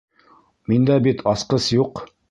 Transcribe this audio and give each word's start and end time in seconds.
Миндә 0.73 0.97
бит... 1.09 1.23
асҡыс 1.35 1.73
юҡ... 1.79 2.07